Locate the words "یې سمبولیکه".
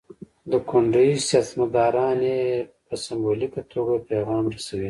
2.31-3.61